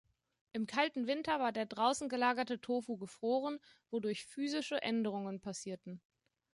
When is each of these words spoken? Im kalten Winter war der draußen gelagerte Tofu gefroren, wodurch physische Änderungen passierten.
Im 0.53 0.65
kalten 0.65 1.05
Winter 1.05 1.39
war 1.39 1.51
der 1.51 1.67
draußen 1.67 2.09
gelagerte 2.09 2.59
Tofu 2.59 2.97
gefroren, 2.97 3.59
wodurch 3.91 4.25
physische 4.25 4.81
Änderungen 4.81 5.41
passierten. 5.41 6.01